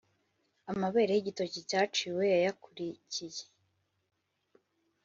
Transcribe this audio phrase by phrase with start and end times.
[0.71, 3.43] amabere y’igitoki cyaciwe yayakurikiye